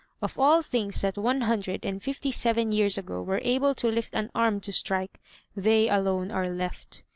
[0.19, 4.15] Of all things that one hundred and fifty seven years ago were able to lift
[4.15, 5.19] an arm to strike,
[5.55, 7.03] they alone are left.